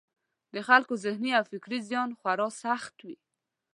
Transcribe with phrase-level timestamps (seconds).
[0.53, 3.17] د خلکو ذهني او فکري زیان خورا سخت وي.